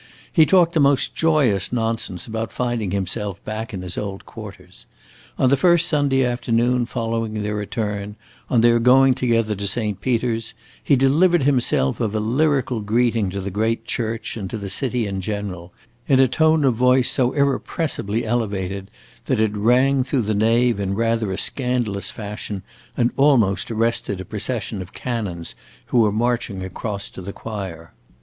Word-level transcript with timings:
He 0.33 0.47
talked 0.47 0.73
the 0.73 0.79
most 0.79 1.13
joyous 1.13 1.71
nonsense 1.71 2.25
about 2.25 2.51
finding 2.51 2.89
himself 2.89 3.37
back 3.45 3.71
in 3.71 3.83
his 3.83 3.99
old 3.99 4.25
quarters. 4.25 4.87
On 5.37 5.47
the 5.49 5.55
first 5.55 5.87
Sunday 5.87 6.25
afternoon 6.25 6.87
following 6.87 7.43
their 7.43 7.53
return, 7.53 8.15
on 8.49 8.61
their 8.61 8.79
going 8.79 9.13
together 9.13 9.53
to 9.53 9.67
Saint 9.67 10.01
Peter's, 10.01 10.55
he 10.83 10.95
delivered 10.95 11.43
himself 11.43 11.99
of 11.99 12.15
a 12.15 12.19
lyrical 12.19 12.79
greeting 12.81 13.29
to 13.29 13.39
the 13.39 13.51
great 13.51 13.85
church 13.85 14.35
and 14.35 14.49
to 14.49 14.57
the 14.57 14.71
city 14.71 15.05
in 15.05 15.21
general, 15.21 15.71
in 16.07 16.19
a 16.19 16.27
tone 16.27 16.65
of 16.65 16.73
voice 16.73 17.11
so 17.11 17.31
irrepressibly 17.33 18.25
elevated 18.25 18.89
that 19.25 19.39
it 19.39 19.55
rang 19.55 20.03
through 20.03 20.23
the 20.23 20.33
nave 20.33 20.79
in 20.79 20.95
rather 20.95 21.31
a 21.31 21.37
scandalous 21.37 22.09
fashion, 22.09 22.63
and 22.97 23.11
almost 23.17 23.69
arrested 23.69 24.19
a 24.19 24.25
procession 24.25 24.81
of 24.81 24.93
canons 24.93 25.53
who 25.93 25.99
were 25.99 26.11
marching 26.11 26.63
across 26.63 27.07
to 27.07 27.21
the 27.21 27.31
choir. 27.31 27.93